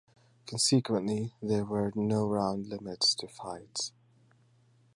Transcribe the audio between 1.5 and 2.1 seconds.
were